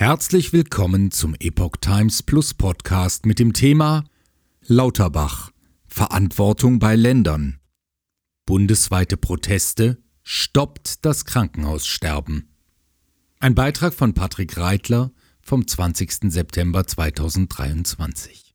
Herzlich 0.00 0.52
willkommen 0.52 1.10
zum 1.10 1.34
Epoch 1.40 1.76
Times 1.80 2.22
Plus 2.22 2.54
Podcast 2.54 3.26
mit 3.26 3.40
dem 3.40 3.52
Thema 3.52 4.04
Lauterbach 4.64 5.50
Verantwortung 5.88 6.78
bei 6.78 6.94
Ländern. 6.94 7.58
Bundesweite 8.46 9.16
Proteste 9.16 10.00
stoppt 10.22 11.04
das 11.04 11.24
Krankenhaussterben. 11.24 12.54
Ein 13.40 13.56
Beitrag 13.56 13.92
von 13.92 14.14
Patrick 14.14 14.56
Reitler 14.56 15.10
vom 15.40 15.66
20. 15.66 16.30
September 16.30 16.86
2023. 16.86 18.54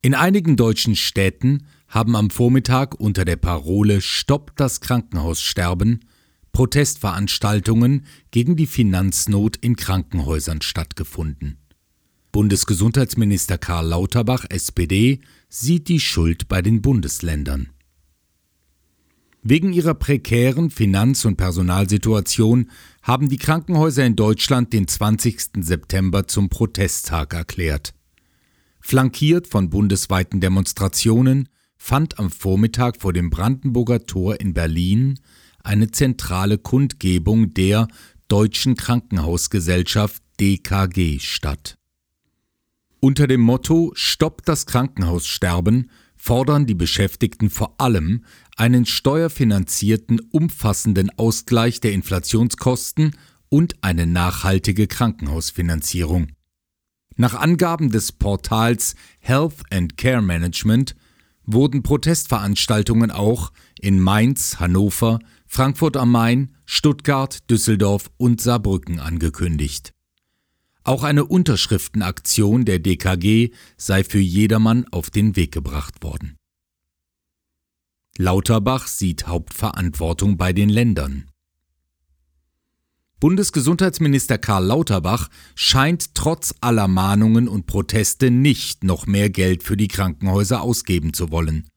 In 0.00 0.16
einigen 0.16 0.56
deutschen 0.56 0.96
Städten 0.96 1.68
haben 1.86 2.16
am 2.16 2.30
Vormittag 2.30 2.98
unter 2.98 3.24
der 3.24 3.36
Parole 3.36 4.00
Stoppt 4.00 4.58
das 4.58 4.80
Krankenhaussterben 4.80 6.00
Protestveranstaltungen 6.52 8.06
gegen 8.30 8.56
die 8.56 8.66
Finanznot 8.66 9.56
in 9.56 9.76
Krankenhäusern 9.76 10.62
stattgefunden. 10.62 11.58
Bundesgesundheitsminister 12.30 13.58
Karl 13.58 13.88
Lauterbach, 13.88 14.44
SPD, 14.48 15.20
sieht 15.48 15.88
die 15.88 16.00
Schuld 16.00 16.48
bei 16.48 16.62
den 16.62 16.80
Bundesländern. 16.80 17.70
Wegen 19.42 19.72
ihrer 19.72 19.94
prekären 19.94 20.70
Finanz- 20.70 21.24
und 21.24 21.36
Personalsituation 21.36 22.70
haben 23.02 23.28
die 23.28 23.38
Krankenhäuser 23.38 24.06
in 24.06 24.14
Deutschland 24.14 24.72
den 24.72 24.86
20. 24.86 25.64
September 25.64 26.28
zum 26.28 26.48
Protesttag 26.48 27.34
erklärt. 27.34 27.92
Flankiert 28.80 29.48
von 29.48 29.68
bundesweiten 29.68 30.40
Demonstrationen 30.40 31.48
fand 31.76 32.20
am 32.20 32.30
Vormittag 32.30 33.00
vor 33.00 33.12
dem 33.12 33.30
Brandenburger 33.30 34.06
Tor 34.06 34.40
in 34.40 34.54
Berlin 34.54 35.18
eine 35.64 35.90
zentrale 35.90 36.58
Kundgebung 36.58 37.54
der 37.54 37.88
Deutschen 38.28 38.76
Krankenhausgesellschaft 38.76 40.22
DKG 40.40 41.18
statt. 41.18 41.76
Unter 43.00 43.26
dem 43.26 43.40
Motto 43.40 43.92
Stopp 43.94 44.44
das 44.44 44.66
Krankenhaussterben 44.66 45.90
fordern 46.16 46.66
die 46.66 46.74
Beschäftigten 46.74 47.50
vor 47.50 47.80
allem 47.80 48.24
einen 48.56 48.86
steuerfinanzierten 48.86 50.20
umfassenden 50.30 51.10
Ausgleich 51.18 51.80
der 51.80 51.92
Inflationskosten 51.92 53.16
und 53.48 53.74
eine 53.82 54.06
nachhaltige 54.06 54.86
Krankenhausfinanzierung. 54.86 56.28
Nach 57.16 57.34
Angaben 57.34 57.90
des 57.90 58.12
Portals 58.12 58.94
Health 59.18 59.64
and 59.70 59.96
Care 59.96 60.22
Management 60.22 60.94
wurden 61.44 61.82
Protestveranstaltungen 61.82 63.10
auch 63.10 63.52
in 63.80 64.00
Mainz, 64.00 64.60
Hannover, 64.60 65.18
Frankfurt 65.54 65.98
am 65.98 66.10
Main, 66.10 66.56
Stuttgart, 66.64 67.50
Düsseldorf 67.50 68.10
und 68.16 68.40
Saarbrücken 68.40 69.00
angekündigt. 69.00 69.92
Auch 70.82 71.02
eine 71.02 71.26
Unterschriftenaktion 71.26 72.64
der 72.64 72.78
DKG 72.78 73.50
sei 73.76 74.02
für 74.02 74.18
jedermann 74.18 74.86
auf 74.90 75.10
den 75.10 75.36
Weg 75.36 75.52
gebracht 75.52 76.02
worden. 76.02 76.38
Lauterbach 78.16 78.86
sieht 78.86 79.26
Hauptverantwortung 79.26 80.38
bei 80.38 80.54
den 80.54 80.70
Ländern. 80.70 81.30
Bundesgesundheitsminister 83.20 84.38
Karl 84.38 84.64
Lauterbach 84.64 85.28
scheint 85.54 86.14
trotz 86.14 86.54
aller 86.62 86.88
Mahnungen 86.88 87.46
und 87.46 87.66
Proteste 87.66 88.30
nicht 88.30 88.84
noch 88.84 89.06
mehr 89.06 89.28
Geld 89.28 89.62
für 89.62 89.76
die 89.76 89.88
Krankenhäuser 89.88 90.62
ausgeben 90.62 91.12
zu 91.12 91.30
wollen. 91.30 91.68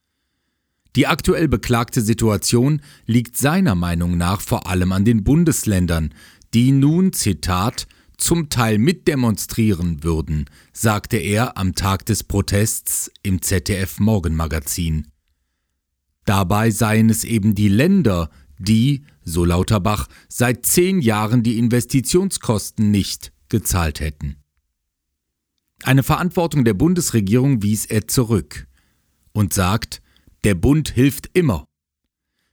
Die 0.95 1.07
aktuell 1.07 1.47
beklagte 1.47 2.01
Situation 2.01 2.81
liegt 3.05 3.37
seiner 3.37 3.75
Meinung 3.75 4.17
nach 4.17 4.39
vor 4.39 4.67
allem 4.67 4.91
an 4.93 5.03
den 5.03 5.23
Bundesländern, 5.23 6.13
die 6.53 6.71
nun, 6.71 7.11
Zitat, 7.11 7.87
zum 8.17 8.47
Teil 8.47 8.77
mitdemonstrieren 8.77 10.03
würden, 10.03 10.45
sagte 10.71 11.17
er 11.17 11.57
am 11.57 11.75
Tag 11.75 12.05
des 12.05 12.23
Protests 12.23 13.11
im 13.23 13.41
ZDF 13.41 13.99
Morgenmagazin. 13.99 15.07
Dabei 16.23 16.71
seien 16.71 17.09
es 17.09 17.25
eben 17.25 17.55
die 17.55 17.67
Länder, 17.67 18.29
die, 18.57 19.03
so 19.23 19.43
Lauterbach, 19.43 20.07
seit 20.29 20.65
zehn 20.65 21.01
Jahren 21.01 21.43
die 21.43 21.59
Investitionskosten 21.59 22.89
nicht 22.89 23.33
gezahlt 23.49 23.99
hätten. 23.99 24.37
Eine 25.83 26.03
Verantwortung 26.03 26.63
der 26.63 26.73
Bundesregierung 26.73 27.61
wies 27.61 27.85
er 27.85 28.07
zurück 28.07 28.67
und 29.33 29.53
sagt, 29.53 30.01
der 30.45 30.53
Bund 30.53 30.89
hilft 30.89 31.31
immer. 31.33 31.65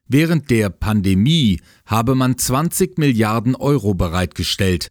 Während 0.08 0.50
der 0.50 0.70
Pandemie 0.70 1.60
habe 1.84 2.14
man 2.14 2.38
20 2.38 2.96
Milliarden 2.96 3.54
Euro 3.54 3.92
bereitgestellt. 3.92 4.88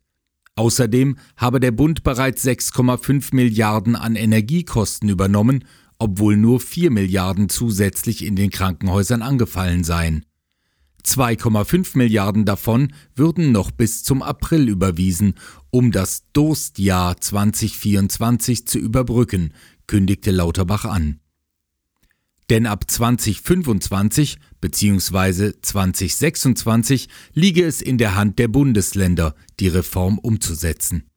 Außerdem 0.56 1.18
habe 1.36 1.60
der 1.60 1.72
Bund 1.72 2.04
bereits 2.04 2.46
6,5 2.46 3.34
Milliarden 3.34 3.96
an 3.96 4.16
Energiekosten 4.16 5.10
übernommen, 5.10 5.66
obwohl 5.98 6.38
nur 6.38 6.60
4 6.60 6.92
Milliarden 6.92 7.50
zusätzlich 7.50 8.24
in 8.24 8.36
den 8.36 8.52
Krankenhäusern 8.52 9.24
angefallen 9.24 9.84
seien. 9.84 10.24
2,5 11.04 11.98
Milliarden 11.98 12.46
davon 12.46 12.94
würden 13.16 13.52
noch 13.52 13.72
bis 13.72 14.04
zum 14.04 14.22
April 14.22 14.70
überwiesen, 14.70 15.34
um 15.72 15.92
das 15.92 16.26
Durstjahr 16.34 17.20
2024 17.20 18.68
zu 18.68 18.78
überbrücken, 18.78 19.56
kündigte 19.88 20.30
Lauterbach 20.30 20.86
an. 20.86 21.21
Denn 22.52 22.66
ab 22.66 22.84
2025 22.92 24.38
bzw. 24.60 25.54
2026 25.62 27.08
liege 27.34 27.64
es 27.64 27.82
in 27.82 27.98
der 27.98 28.16
Hand 28.16 28.40
der 28.40 28.50
Bundesländer, 28.50 29.36
die 29.62 29.70
Reform 29.70 30.20
umzusetzen. 30.20 31.10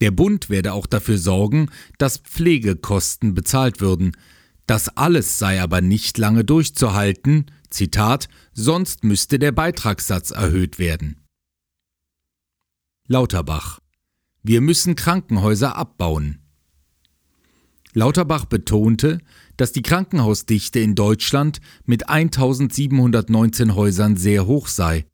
Der 0.00 0.12
Bund 0.12 0.48
werde 0.48 0.72
auch 0.72 0.86
dafür 0.86 1.18
sorgen, 1.18 1.68
dass 1.98 2.16
Pflegekosten 2.16 3.34
bezahlt 3.34 3.82
würden. 3.82 4.12
Das 4.64 4.88
alles 4.96 5.38
sei 5.38 5.60
aber 5.60 5.82
nicht 5.82 6.16
lange 6.16 6.42
durchzuhalten, 6.42 7.50
Zitat, 7.68 8.30
sonst 8.54 9.04
müsste 9.04 9.38
der 9.38 9.52
Beitragssatz 9.52 10.30
erhöht 10.30 10.78
werden. 10.78 11.22
Lauterbach 13.06 13.80
Wir 14.42 14.62
müssen 14.62 14.96
Krankenhäuser 14.96 15.76
abbauen. 15.76 16.45
Lauterbach 17.96 18.44
betonte, 18.44 19.22
dass 19.56 19.72
die 19.72 19.80
Krankenhausdichte 19.80 20.80
in 20.80 20.94
Deutschland 20.94 21.62
mit 21.86 22.10
1719 22.10 23.74
Häusern 23.74 24.18
sehr 24.18 24.46
hoch 24.46 24.68
sei. 24.68 25.06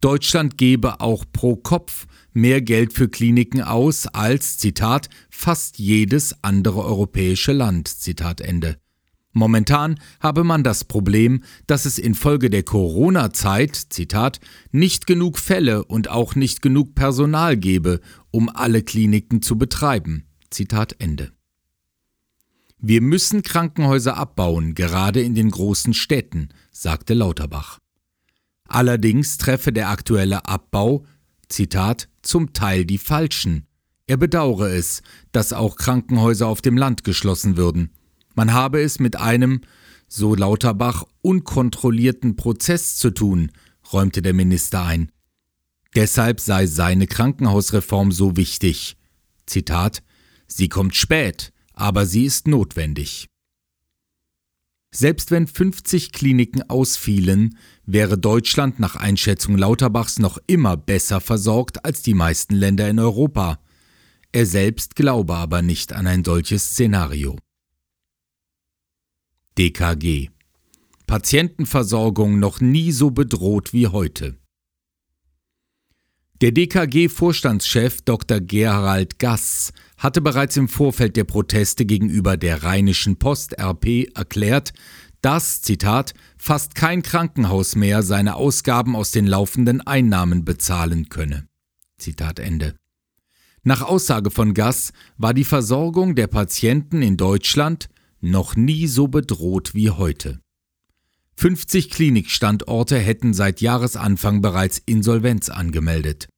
Deutschland 0.00 0.56
gebe 0.56 1.02
auch 1.02 1.26
pro 1.30 1.56
Kopf 1.56 2.06
mehr 2.32 2.62
Geld 2.62 2.94
für 2.94 3.10
Kliniken 3.10 3.60
aus 3.60 4.06
als, 4.06 4.56
Zitat, 4.56 5.10
fast 5.28 5.78
jedes 5.78 6.34
andere 6.40 6.82
europäische 6.82 7.52
Land, 7.52 7.88
Zitat 7.88 8.40
Ende. 8.40 8.78
Momentan 9.34 10.00
habe 10.18 10.44
man 10.44 10.64
das 10.64 10.84
Problem, 10.84 11.44
dass 11.66 11.84
es 11.84 11.98
infolge 11.98 12.48
der 12.48 12.62
Corona-Zeit, 12.62 13.76
Zitat, 13.90 14.40
nicht 14.72 15.06
genug 15.06 15.38
Fälle 15.38 15.84
und 15.84 16.08
auch 16.08 16.36
nicht 16.36 16.62
genug 16.62 16.94
Personal 16.94 17.58
gebe, 17.58 18.00
um 18.30 18.48
alle 18.48 18.82
Kliniken 18.82 19.42
zu 19.42 19.58
betreiben. 19.58 20.24
Zitat 20.48 20.96
Ende. 21.00 21.32
Wir 22.80 23.00
müssen 23.00 23.42
Krankenhäuser 23.42 24.16
abbauen, 24.16 24.74
gerade 24.74 25.20
in 25.20 25.34
den 25.34 25.50
großen 25.50 25.94
Städten, 25.94 26.50
sagte 26.70 27.14
Lauterbach. 27.14 27.78
Allerdings 28.68 29.36
treffe 29.36 29.72
der 29.72 29.88
aktuelle 29.88 30.46
Abbau, 30.46 31.04
Zitat, 31.48 32.08
zum 32.22 32.52
Teil 32.52 32.84
die 32.84 32.98
Falschen. 32.98 33.66
Er 34.06 34.16
bedauere 34.16 34.70
es, 34.70 35.02
dass 35.32 35.52
auch 35.52 35.76
Krankenhäuser 35.76 36.46
auf 36.46 36.62
dem 36.62 36.76
Land 36.76 37.02
geschlossen 37.02 37.56
würden. 37.56 37.90
Man 38.34 38.52
habe 38.52 38.80
es 38.80 39.00
mit 39.00 39.16
einem, 39.16 39.62
so 40.06 40.36
Lauterbach, 40.36 41.04
unkontrollierten 41.20 42.36
Prozess 42.36 42.96
zu 42.96 43.10
tun, 43.10 43.50
räumte 43.92 44.22
der 44.22 44.34
Minister 44.34 44.84
ein. 44.84 45.10
Deshalb 45.96 46.38
sei 46.38 46.66
seine 46.66 47.08
Krankenhausreform 47.08 48.12
so 48.12 48.36
wichtig. 48.36 48.96
Zitat 49.46 50.02
Sie 50.46 50.68
kommt 50.68 50.94
spät, 50.94 51.52
aber 51.78 52.06
sie 52.06 52.24
ist 52.24 52.48
notwendig. 52.48 53.28
Selbst 54.90 55.30
wenn 55.30 55.46
50 55.46 56.12
Kliniken 56.12 56.68
ausfielen, 56.68 57.58
wäre 57.84 58.18
Deutschland 58.18 58.80
nach 58.80 58.96
Einschätzung 58.96 59.56
Lauterbachs 59.56 60.18
noch 60.18 60.38
immer 60.46 60.76
besser 60.76 61.20
versorgt 61.20 61.84
als 61.84 62.02
die 62.02 62.14
meisten 62.14 62.54
Länder 62.54 62.88
in 62.88 62.98
Europa. 62.98 63.60
Er 64.32 64.46
selbst 64.46 64.96
glaube 64.96 65.36
aber 65.36 65.62
nicht 65.62 65.92
an 65.92 66.06
ein 66.06 66.24
solches 66.24 66.70
Szenario. 66.70 67.38
DKG 69.58 70.30
Patientenversorgung 71.06 72.38
noch 72.38 72.60
nie 72.60 72.92
so 72.92 73.10
bedroht 73.10 73.72
wie 73.72 73.88
heute. 73.88 74.37
Der 76.40 76.52
DKG-Vorstandschef 76.52 78.02
Dr. 78.02 78.38
Gerald 78.38 79.18
Gass 79.18 79.72
hatte 79.96 80.20
bereits 80.20 80.56
im 80.56 80.68
Vorfeld 80.68 81.16
der 81.16 81.24
Proteste 81.24 81.84
gegenüber 81.84 82.36
der 82.36 82.62
Rheinischen 82.62 83.18
Post 83.18 83.58
RP 83.58 84.06
erklärt, 84.14 84.72
dass, 85.20 85.62
Zitat, 85.62 86.14
fast 86.36 86.76
kein 86.76 87.02
Krankenhaus 87.02 87.74
mehr 87.74 88.04
seine 88.04 88.36
Ausgaben 88.36 88.94
aus 88.94 89.10
den 89.10 89.26
laufenden 89.26 89.80
Einnahmen 89.80 90.44
bezahlen 90.44 91.08
könne. 91.08 91.48
Zitat 91.98 92.38
Ende. 92.38 92.76
Nach 93.64 93.82
Aussage 93.82 94.30
von 94.30 94.54
Gass 94.54 94.92
war 95.16 95.34
die 95.34 95.42
Versorgung 95.42 96.14
der 96.14 96.28
Patienten 96.28 97.02
in 97.02 97.16
Deutschland 97.16 97.88
noch 98.20 98.54
nie 98.54 98.86
so 98.86 99.08
bedroht 99.08 99.74
wie 99.74 99.90
heute. 99.90 100.38
50 101.38 101.90
Klinikstandorte 101.90 102.98
hätten 102.98 103.32
seit 103.32 103.60
Jahresanfang 103.60 104.42
bereits 104.42 104.82
Insolvenz 104.86 105.50
angemeldet. 105.50 106.28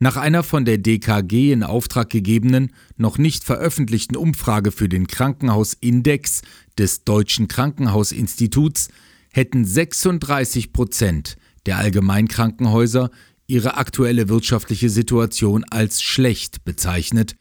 Nach 0.00 0.16
einer 0.16 0.42
von 0.42 0.64
der 0.64 0.78
DKG 0.78 1.52
in 1.52 1.62
Auftrag 1.62 2.10
gegebenen, 2.10 2.72
noch 2.96 3.18
nicht 3.18 3.44
veröffentlichten 3.44 4.16
Umfrage 4.16 4.72
für 4.72 4.88
den 4.88 5.06
Krankenhausindex 5.06 6.42
des 6.76 7.04
Deutschen 7.04 7.46
Krankenhausinstituts 7.46 8.88
hätten 9.32 9.64
36 9.64 10.72
Prozent 10.72 11.36
der 11.66 11.78
Allgemeinkrankenhäuser 11.78 13.10
ihre 13.46 13.76
aktuelle 13.76 14.28
wirtschaftliche 14.28 14.90
Situation 14.90 15.62
als 15.70 16.02
schlecht 16.02 16.64
bezeichnet, 16.64 17.36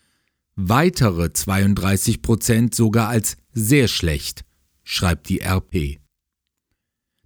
weitere 0.56 1.34
32 1.34 2.22
Prozent 2.22 2.76
sogar 2.76 3.10
als 3.10 3.38
sehr 3.54 3.88
schlecht, 3.88 4.46
schreibt 4.84 5.30
die 5.30 5.42
RP. 5.42 6.05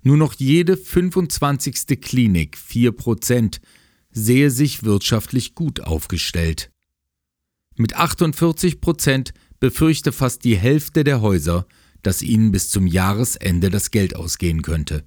Nur 0.02 0.18
noch 0.18 0.34
jede 0.34 0.78
25. 0.78 2.00
Klinik, 2.02 2.58
4 2.58 2.92
Prozent, 2.92 3.62
sehe 4.12 4.50
sich 4.50 4.84
wirtschaftlich 4.84 5.56
gut 5.56 5.82
aufgestellt. 5.82 6.72
Mit 7.76 7.96
48 7.96 8.82
Prozent 8.82 9.34
befürchte 9.60 10.12
fast 10.12 10.44
die 10.44 10.58
Hälfte 10.58 11.04
der 11.04 11.22
Häuser, 11.22 11.66
dass 12.02 12.22
ihnen 12.22 12.52
bis 12.52 12.70
zum 12.70 12.88
Jahresende 12.88 13.70
das 13.70 13.92
Geld 13.92 14.16
ausgehen 14.16 14.62
könnte. 14.62 15.04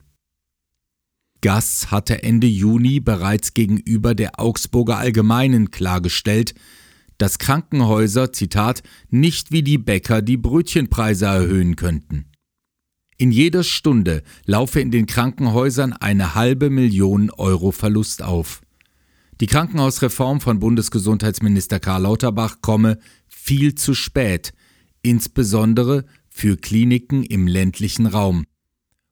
Gass 1.41 1.91
hatte 1.91 2.23
Ende 2.23 2.47
Juni 2.47 3.01
bereits 3.01 3.55
gegenüber 3.55 4.15
der 4.15 4.39
Augsburger 4.39 4.99
Allgemeinen 4.99 5.71
klargestellt, 5.71 6.55
dass 7.19 7.39
Krankenhäuser, 7.39 8.33
Zitat, 8.33 8.83
nicht 9.11 9.53
wie 9.53 9.63
die 9.63 9.79
Bäcker 9.79 10.23
die 10.23 10.37
Brötchenpreise 10.37 11.27
erhöhen 11.27 11.77
könnten. 11.77 12.32
In 13.19 13.31
jeder 13.31 13.63
Stunde 13.63 14.23
laufe 14.47 14.81
in 14.81 14.91
den 14.91 15.07
Krankenhäusern 15.07 15.93
eine 15.93 16.35
halbe 16.35 16.71
Million 16.71 17.31
Euro 17.31 17.71
Verlust 17.71 18.23
auf. 18.23 18.63
Die 19.41 19.47
Krankenhausreform 19.47 20.41
von 20.41 20.59
Bundesgesundheitsminister 20.59 21.81
Karl 21.81 22.03
Lauterbach 22.03 22.59
komme 22.63 22.99
viel 23.29 23.75
zu 23.75 23.95
spät, 23.95 24.53
insbesondere 25.03 26.05
für 26.29 26.57
Kliniken 26.57 27.23
im 27.23 27.47
ländlichen 27.47 28.07
Raum. 28.07 28.45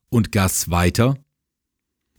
Und 0.09 0.33
Gass 0.33 0.71
weiter, 0.71 1.17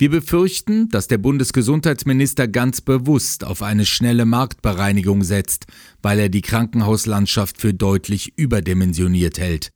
wir 0.01 0.09
befürchten, 0.09 0.89
dass 0.89 1.07
der 1.07 1.19
Bundesgesundheitsminister 1.19 2.47
ganz 2.47 2.81
bewusst 2.81 3.43
auf 3.43 3.61
eine 3.61 3.85
schnelle 3.85 4.25
Marktbereinigung 4.25 5.23
setzt, 5.23 5.67
weil 6.01 6.17
er 6.17 6.29
die 6.29 6.41
Krankenhauslandschaft 6.41 7.61
für 7.61 7.73
deutlich 7.73 8.33
überdimensioniert 8.35 9.37
hält. 9.37 9.71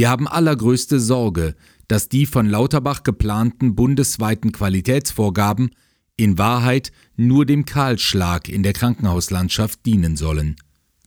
Wir 0.00 0.08
haben 0.08 0.26
allergrößte 0.26 0.98
Sorge, 0.98 1.54
dass 1.86 2.08
die 2.08 2.24
von 2.24 2.48
Lauterbach 2.48 3.02
geplanten 3.02 3.74
bundesweiten 3.74 4.50
Qualitätsvorgaben 4.50 5.72
in 6.16 6.38
Wahrheit 6.38 6.90
nur 7.16 7.44
dem 7.44 7.66
Kahlschlag 7.66 8.48
in 8.48 8.62
der 8.62 8.72
Krankenhauslandschaft 8.72 9.84
dienen 9.84 10.16
sollen. 10.16 10.56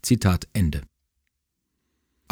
Zitat 0.04 0.48
Ende. 0.54 0.84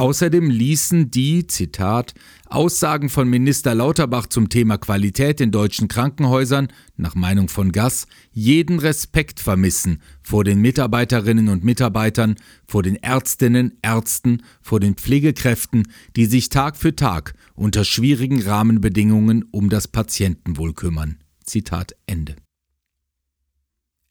Außerdem 0.02 0.50
ließen 0.50 1.12
die, 1.12 1.46
Zitat, 1.46 2.16
Aussagen 2.48 3.08
von 3.08 3.30
Minister 3.30 3.76
Lauterbach 3.76 4.26
zum 4.26 4.50
Thema 4.50 4.80
Qualität 4.80 5.40
in 5.40 5.52
deutschen 5.52 5.88
Krankenhäusern, 5.90 6.70
nach 6.98 7.14
Meinung 7.14 7.50
von 7.50 7.72
Gass, 7.72 8.08
jeden 8.32 8.80
Respekt 8.80 9.40
vermissen 9.40 10.02
vor 10.24 10.44
den 10.44 10.60
Mitarbeiterinnen 10.60 11.50
und 11.50 11.64
Mitarbeitern, 11.64 12.38
vor 12.66 12.82
den 12.82 12.96
Ärztinnen, 12.96 13.78
Ärzten, 13.84 14.42
vor 14.60 14.80
den 14.80 14.96
Pflegekräften, 14.96 15.88
die 16.16 16.26
sich 16.26 16.50
Tag 16.50 16.78
für 16.78 16.96
Tag 16.96 17.36
unter 17.54 17.86
schwierigen 17.86 18.42
Rahmenbedingungen 18.42 19.46
um 19.52 19.70
das 19.70 19.88
Patientenwohl 19.88 20.74
kümmern. 20.74 21.20
Zitat 21.46 21.96
Ende. 22.08 22.38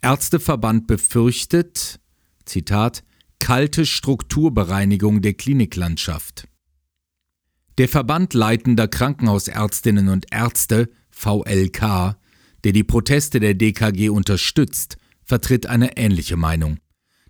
Ärzteverband 0.02 0.86
befürchtet, 0.86 1.98
Zitat, 2.44 3.02
kalte 3.40 3.84
Strukturbereinigung 3.84 5.22
der 5.22 5.34
Kliniklandschaft. 5.34 6.46
Der 7.78 7.88
Verband 7.88 8.34
leitender 8.34 8.86
Krankenhausärztinnen 8.86 10.08
und 10.08 10.26
Ärzte, 10.30 10.90
VLK, 11.10 12.16
der 12.62 12.72
die 12.72 12.84
Proteste 12.84 13.40
der 13.40 13.54
DKG 13.54 14.10
unterstützt, 14.10 14.98
vertritt 15.24 15.66
eine 15.66 15.96
ähnliche 15.96 16.36
Meinung. 16.36 16.78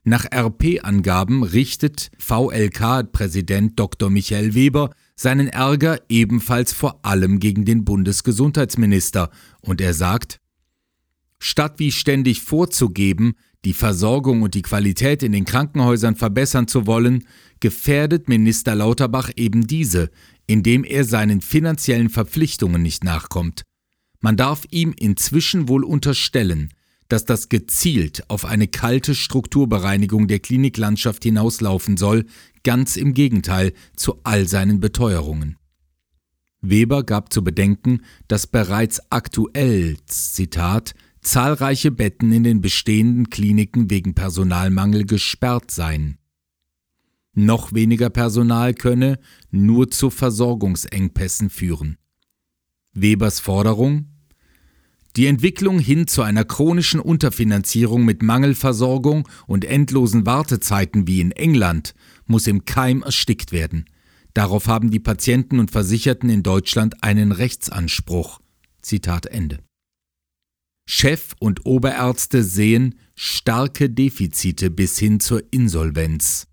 Nach 0.03 0.25
RP-Angaben 0.25 1.43
richtet 1.43 2.11
VLK-Präsident 2.19 3.79
Dr. 3.79 4.11
Michael 4.11 4.55
Weber 4.55 4.91
seinen 5.15 5.49
Ärger 5.49 6.01
ebenfalls 6.09 6.73
vor 6.73 7.05
allem 7.05 7.39
gegen 7.39 7.65
den 7.65 7.85
Bundesgesundheitsminister 7.85 9.31
und 9.61 9.81
er 9.81 9.95
sagt, 9.95 10.41
Statt 11.43 11.79
wie 11.79 11.91
ständig 11.91 12.43
vorzugeben, 12.43 13.35
die 13.65 13.75
Versorgung 13.75 14.43
und 14.43 14.55
die 14.55 14.63
Qualität 14.63 15.23
in 15.23 15.33
den 15.33 15.45
Krankenhäusern 15.45 16.17
verbessern 16.17 16.67
zu 16.67 16.87
wollen, 16.87 17.25
gefährdet 17.61 18.29
Minister 18.29 18.75
Lauterbach 18.75 19.31
eben 19.37 19.67
diese, 19.67 20.11
indem 20.47 20.85
er 20.85 21.05
seinen 21.05 21.41
finanziellen 21.41 22.09
Verpflichtungen 22.09 22.83
nicht 22.83 23.05
nachkommt. 23.05 23.63
Man 24.21 24.37
darf 24.37 24.67
ihm 24.71 24.95
inzwischen 24.99 25.69
wohl 25.69 25.85
unterstellen, 25.85 26.71
dass 27.09 27.25
das 27.25 27.49
gezielt 27.49 28.25
auf 28.29 28.45
eine 28.45 28.69
kalte 28.69 29.15
Strukturbereinigung 29.15 30.29
der 30.29 30.39
Kliniklandschaft 30.39 31.25
hinauslaufen 31.25 31.97
soll, 31.97 32.25
ganz 32.63 32.97
im 32.97 33.15
Gegenteil 33.15 33.73
zu 33.97 34.21
all 34.23 34.47
seinen 34.47 34.81
Beteuerungen. 34.81 35.57
Weber 36.63 37.05
gab 37.05 37.33
zu 37.33 37.43
bedenken, 37.43 38.03
dass 38.29 38.47
bereits 38.47 39.01
aktuell, 39.11 39.97
Zitat, 40.07 40.95
zahlreiche 41.23 41.91
Betten 41.91 42.33
in 42.33 42.45
den 42.45 42.61
bestehenden 42.61 43.31
Kliniken 43.31 43.91
wegen 43.91 44.15
Personalmangel 44.15 45.05
gesperrt 45.05 45.71
seien. 45.71 46.19
Noch 47.33 47.73
weniger 47.73 48.11
Personal 48.11 48.75
könne 48.75 49.19
nur 49.51 49.91
zu 49.91 50.11
Versorgungsengpässen 50.11 51.51
führen. 51.51 51.97
Webers 52.93 53.39
Forderung 53.41 54.11
die 55.17 55.27
Entwicklung 55.27 55.81
hin 55.81 56.07
zu 56.07 56.23
einer 56.23 56.45
chronischen 56.45 57.01
Unterfinanzierung 57.01 58.05
mit 58.05 58.23
Mangelversorgung 58.23 59.29
und 59.47 59.65
endlosen 59.65 60.25
Wartezeiten 60.25 61.09
wie 61.09 61.21
in 61.21 61.33
England 61.33 61.95
muss 62.27 62.47
im 62.47 62.65
Keim 62.65 63.03
erstickt 63.03 63.51
werden. 63.51 63.87
Darauf 64.35 64.69
haben 64.69 64.93
die 64.93 65.01
Patienten 65.01 65.59
und 65.59 65.73
Versicherten 65.73 66.31
in 66.31 66.45
Deutschland 66.45 67.03
einen 67.03 67.33
Rechtsanspruch. 67.33 68.41
Zitat 68.83 69.27
Ende. 69.27 69.59
Chef 70.87 71.35
und 71.39 71.67
Oberärzte 71.67 72.43
sehen 72.43 72.97
starke 73.15 73.91
Defizite 73.91 74.71
bis 74.71 74.99
hin 74.99 75.21
zur 75.21 75.43
Insolvenz. 75.53 76.47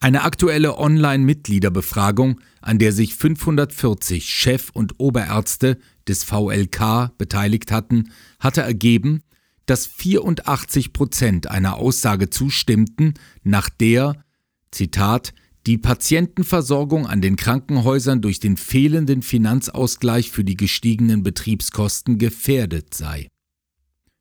Eine 0.00 0.22
aktuelle 0.24 0.78
Online-Mitgliederbefragung, 0.78 2.40
an 2.60 2.78
der 2.78 2.92
sich 2.92 3.14
540 3.14 4.28
Chef- 4.28 4.70
und 4.70 5.00
Oberärzte 5.00 5.78
des 6.06 6.22
VLK 6.22 7.16
beteiligt 7.16 7.72
hatten, 7.72 8.12
hatte 8.38 8.60
ergeben, 8.60 9.22
dass 9.64 9.86
84 9.86 10.92
Prozent 10.92 11.50
einer 11.50 11.76
Aussage 11.76 12.30
zustimmten, 12.30 13.14
nach 13.42 13.68
der, 13.68 14.22
Zitat, 14.70 15.32
die 15.66 15.78
Patientenversorgung 15.78 17.06
an 17.06 17.20
den 17.20 17.36
Krankenhäusern 17.36 18.22
durch 18.22 18.38
den 18.38 18.56
fehlenden 18.56 19.22
Finanzausgleich 19.22 20.30
für 20.30 20.44
die 20.44 20.56
gestiegenen 20.56 21.24
Betriebskosten 21.24 22.18
gefährdet 22.18 22.94
sei. 22.94 23.28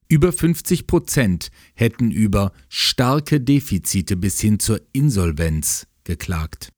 Über 0.07 0.31
50 0.31 0.87
Prozent 0.87 1.49
hätten 1.73 2.11
über 2.11 2.51
starke 2.69 3.41
Defizite 3.41 4.17
bis 4.17 4.39
hin 4.39 4.59
zur 4.59 4.81
Insolvenz 4.91 5.87
geklagt. 6.03 6.71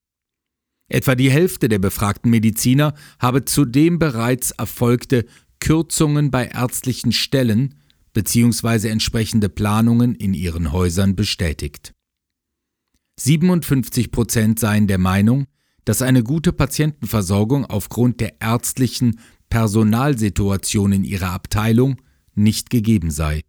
Etwa 0.89 1.15
die 1.15 1.31
Hälfte 1.31 1.67
der 1.67 1.79
befragten 1.79 2.31
Mediziner 2.31 2.93
habe 3.19 3.43
zudem 3.43 3.99
bereits 3.99 4.51
erfolgte 4.51 5.25
Kürzungen 5.59 6.31
bei 6.31 6.45
ärztlichen 6.45 7.11
Stellen 7.11 7.75
bzw. 8.13 8.87
entsprechende 8.87 9.49
Planungen 9.49 10.15
in 10.15 10.33
ihren 10.33 10.71
Häusern 10.71 11.15
bestätigt. 11.15 11.93
57 13.19 14.11
Prozent 14.11 14.59
seien 14.59 14.87
der 14.87 14.97
Meinung, 14.97 15.47
dass 15.85 16.01
eine 16.01 16.23
gute 16.23 16.53
Patientenversorgung 16.53 17.65
aufgrund 17.65 18.19
der 18.19 18.41
ärztlichen 18.41 19.19
Personalsituation 19.49 20.91
in 20.91 21.03
ihrer 21.03 21.31
Abteilung 21.31 22.01
nicht 22.35 22.69
gegeben 22.69 23.09
sei. 23.11 23.41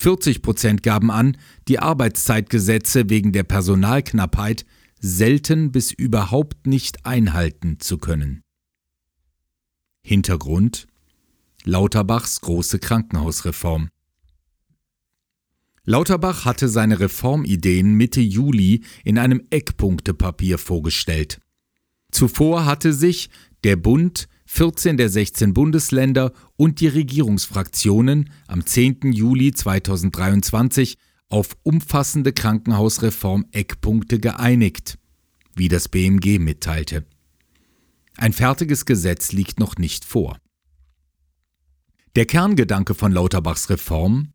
40 0.00 0.42
Prozent 0.42 0.82
gaben 0.82 1.10
an, 1.10 1.36
die 1.68 1.78
Arbeitszeitgesetze 1.78 3.10
wegen 3.10 3.32
der 3.32 3.44
Personalknappheit 3.44 4.64
selten 5.00 5.70
bis 5.70 5.92
überhaupt 5.92 6.66
nicht 6.66 7.04
einhalten 7.04 7.78
zu 7.80 7.98
können. 7.98 8.42
Hintergrund 10.02 10.86
Lauterbachs 11.64 12.40
große 12.42 12.78
Krankenhausreform. 12.78 13.88
Lauterbach 15.84 16.44
hatte 16.44 16.68
seine 16.68 16.98
Reformideen 17.00 17.94
Mitte 17.94 18.20
Juli 18.20 18.84
in 19.04 19.18
einem 19.18 19.42
Eckpunktepapier 19.50 20.58
vorgestellt. 20.58 21.40
Zuvor 22.10 22.64
hatte 22.64 22.92
sich 22.92 23.28
der 23.64 23.76
Bund, 23.76 24.28
14 24.46 24.96
der 24.96 25.08
16 25.08 25.52
Bundesländer 25.52 26.32
und 26.56 26.80
die 26.80 26.88
Regierungsfraktionen 26.88 28.30
am 28.46 28.64
10. 28.64 29.12
Juli 29.12 29.52
2023 29.52 30.96
auf 31.28 31.56
umfassende 31.62 32.32
Krankenhausreform-Eckpunkte 32.32 34.20
geeinigt, 34.20 34.98
wie 35.56 35.68
das 35.68 35.88
BMG 35.88 36.38
mitteilte. 36.38 37.04
Ein 38.16 38.32
fertiges 38.32 38.86
Gesetz 38.86 39.32
liegt 39.32 39.58
noch 39.58 39.76
nicht 39.76 40.04
vor. 40.04 40.38
Der 42.16 42.26
Kerngedanke 42.26 42.94
von 42.94 43.10
Lauterbachs 43.10 43.70
Reform 43.70 44.33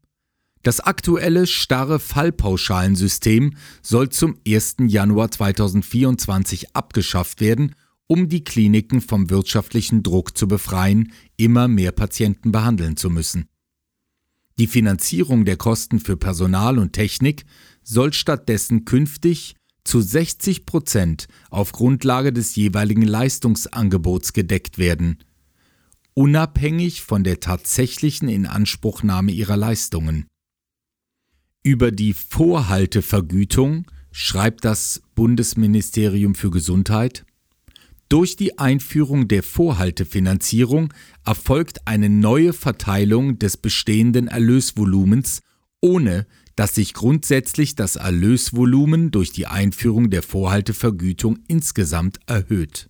das 0.63 0.81
aktuelle 0.81 1.47
starre 1.47 1.99
Fallpauschalensystem 1.99 3.55
soll 3.81 4.09
zum 4.09 4.37
1. 4.45 4.77
Januar 4.87 5.31
2024 5.31 6.75
abgeschafft 6.75 7.39
werden, 7.39 7.75
um 8.07 8.27
die 8.27 8.43
Kliniken 8.43 9.01
vom 9.01 9.29
wirtschaftlichen 9.29 10.03
Druck 10.03 10.37
zu 10.37 10.47
befreien, 10.47 11.13
immer 11.37 11.67
mehr 11.67 11.91
Patienten 11.91 12.51
behandeln 12.51 12.97
zu 12.97 13.09
müssen. 13.09 13.47
Die 14.57 14.67
Finanzierung 14.67 15.45
der 15.45 15.55
Kosten 15.55 15.99
für 15.99 16.17
Personal 16.17 16.79
und 16.79 16.91
Technik 16.91 17.45
soll 17.81 18.11
stattdessen 18.11 18.83
künftig 18.83 19.55
zu 19.85 20.01
60 20.01 20.65
Prozent 20.65 21.27
auf 21.49 21.71
Grundlage 21.71 22.33
des 22.33 22.55
jeweiligen 22.55 23.03
Leistungsangebots 23.03 24.33
gedeckt 24.33 24.77
werden, 24.77 25.19
unabhängig 26.13 27.01
von 27.01 27.23
der 27.23 27.39
tatsächlichen 27.39 28.27
Inanspruchnahme 28.27 29.31
ihrer 29.31 29.55
Leistungen. 29.55 30.28
Über 31.61 31.91
die 31.91 32.13
Vorhaltevergütung 32.13 33.85
schreibt 34.11 34.63
das 34.63 35.01
Bundesministerium 35.13 36.33
für 36.33 36.51
Gesundheit. 36.51 37.25
Durch 38.07 38.37
die 38.37 38.57
Einführung 38.57 39.27
der 39.27 39.43
Vorhaltefinanzierung 39.43 40.93
erfolgt 41.25 41.85
eine 41.85 42.09
neue 42.09 42.53
Verteilung 42.53 43.39
des 43.39 43.57
bestehenden 43.57 44.29
Erlösvolumens, 44.29 45.41
ohne 45.81 46.27
dass 46.55 46.75
sich 46.75 46.93
grundsätzlich 46.93 47.75
das 47.75 47.97
Erlösvolumen 47.97 49.11
durch 49.11 49.33
die 49.33 49.45
Einführung 49.45 50.09
der 50.09 50.23
Vorhaltevergütung 50.23 51.39
insgesamt 51.47 52.19
erhöht. 52.25 52.89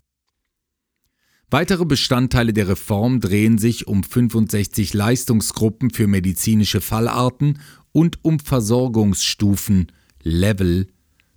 Weitere 1.52 1.84
Bestandteile 1.84 2.52
der 2.52 2.68
Reform 2.68 3.18
drehen 3.18 3.58
sich 3.58 3.88
um 3.88 4.04
65 4.04 4.94
Leistungsgruppen 4.94 5.90
für 5.90 6.06
medizinische 6.06 6.80
Fallarten 6.80 7.58
und 7.92 8.24
um 8.24 8.38
Versorgungsstufen 8.38 9.92
Level, 10.22 10.88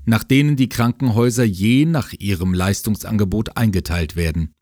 nach 0.06 0.24
denen 0.24 0.56
die 0.56 0.70
Krankenhäuser 0.70 1.44
je 1.44 1.86
nach 1.86 2.14
ihrem 2.14 2.54
Leistungsangebot 2.54 3.58
eingeteilt 3.58 4.16
werden. 4.16 4.54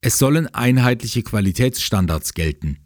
Es 0.00 0.18
sollen 0.18 0.46
einheitliche 0.46 1.22
Qualitätsstandards 1.22 2.34
gelten. 2.34 2.78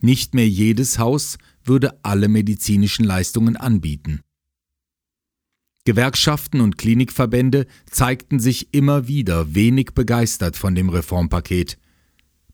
Nicht 0.00 0.34
mehr 0.34 0.48
jedes 0.48 0.98
Haus 0.98 1.38
würde 1.62 1.98
alle 2.02 2.28
medizinischen 2.28 3.04
Leistungen 3.04 3.56
anbieten. 3.56 4.20
Gewerkschaften 5.84 6.60
und 6.60 6.78
Klinikverbände 6.78 7.66
zeigten 7.90 8.40
sich 8.40 8.72
immer 8.72 9.06
wieder 9.06 9.54
wenig 9.54 9.90
begeistert 9.94 10.56
von 10.56 10.74
dem 10.74 10.88
Reformpaket. 10.88 11.78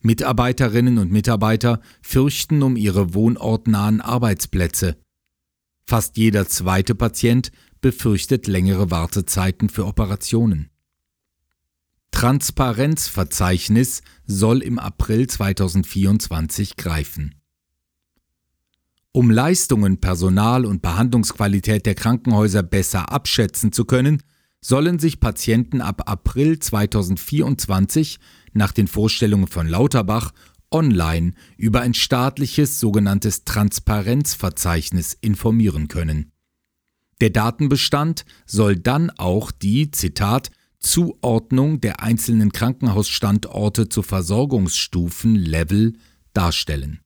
Mitarbeiterinnen 0.02 0.98
und 0.98 1.10
Mitarbeiter 1.10 1.80
fürchten 2.02 2.62
um 2.62 2.76
ihre 2.76 3.14
wohnortnahen 3.14 4.00
Arbeitsplätze. 4.00 4.96
Fast 5.86 6.16
jeder 6.16 6.46
zweite 6.48 6.94
Patient 6.94 7.52
befürchtet 7.80 8.46
längere 8.46 8.90
Wartezeiten 8.90 9.68
für 9.68 9.86
Operationen. 9.86 10.70
Transparenzverzeichnis 12.12 14.02
soll 14.26 14.62
im 14.62 14.78
April 14.78 15.26
2024 15.26 16.76
greifen. 16.76 17.34
Um 19.12 19.30
Leistungen, 19.30 20.00
Personal 20.00 20.64
und 20.64 20.82
Behandlungsqualität 20.82 21.86
der 21.86 21.94
Krankenhäuser 21.94 22.62
besser 22.62 23.10
abschätzen 23.10 23.72
zu 23.72 23.84
können, 23.84 24.22
sollen 24.60 24.98
sich 24.98 25.20
Patienten 25.20 25.80
ab 25.80 26.08
April 26.08 26.58
2024 26.58 28.18
nach 28.52 28.72
den 28.72 28.88
Vorstellungen 28.88 29.46
von 29.46 29.68
Lauterbach 29.68 30.32
online 30.70 31.32
über 31.56 31.80
ein 31.80 31.94
staatliches 31.94 32.78
sogenanntes 32.80 33.44
Transparenzverzeichnis 33.44 35.16
informieren 35.20 35.88
können. 35.88 36.32
Der 37.20 37.30
Datenbestand 37.30 38.24
soll 38.46 38.76
dann 38.76 39.10
auch 39.10 39.50
die, 39.50 39.90
Zitat, 39.90 40.50
Zuordnung 40.78 41.80
der 41.80 42.00
einzelnen 42.00 42.52
Krankenhausstandorte 42.52 43.88
zu 43.88 44.02
Versorgungsstufen 44.02 45.34
Level 45.34 45.94
darstellen. 46.32 47.00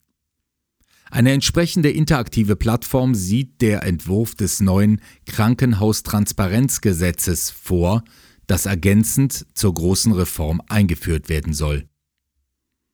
Eine 1.11 1.33
entsprechende 1.33 1.91
interaktive 1.91 2.57
Plattform 2.57 3.15
sieht 3.15 3.61
der 3.61 3.83
Entwurf 3.85 4.35
des 4.35 4.61
neuen 4.61 5.03
Krankenhaustransparenzgesetzes 5.27 7.51
vor, 7.51 8.03
das 8.47 8.67
ergänzend 8.67 9.47
zur 9.55 9.75
großen 9.75 10.13
Reform 10.13 10.61
eingeführt 10.69 11.29
werden 11.29 11.53
soll. 11.53 11.89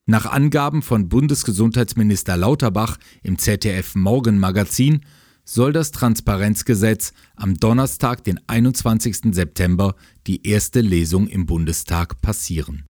Nach 0.07 0.27
Angaben 0.27 0.83
von 0.83 1.09
Bundesgesundheitsminister 1.09 2.37
Lauterbach 2.37 2.99
im 3.23 3.39
ZDF 3.39 3.95
Morgenmagazin 3.95 5.05
soll 5.45 5.73
das 5.73 5.93
Transparenzgesetz 5.93 7.13
am 7.37 7.55
Donnerstag, 7.55 8.25
den 8.25 8.41
21. 8.47 9.35
September, 9.35 9.95
die 10.27 10.47
erste 10.47 10.81
Lesung 10.81 11.29
im 11.29 11.47
Bundestag 11.47 12.21
passieren 12.21 12.85